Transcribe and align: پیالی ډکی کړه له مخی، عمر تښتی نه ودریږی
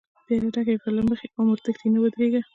پیالی 0.25 0.49
ډکی 0.55 0.75
کړه 0.81 0.91
له 0.97 1.03
مخی، 1.09 1.27
عمر 1.39 1.57
تښتی 1.63 1.87
نه 1.93 1.99
ودریږی 2.01 2.41